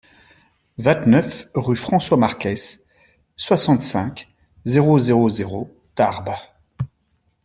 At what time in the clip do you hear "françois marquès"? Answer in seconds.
1.75-2.83